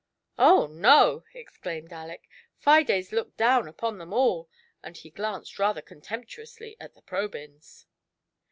[0.49, 2.27] "Oh no!" exclaimed Aleck;"
[2.65, 4.49] Fides looked down upon them all,"
[4.81, 7.85] and he glanced rather contemptuously at the Probyns.